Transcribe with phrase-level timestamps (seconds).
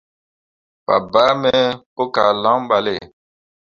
[0.85, 1.51] Fabaa me
[1.95, 2.93] pu kah lan ɓale.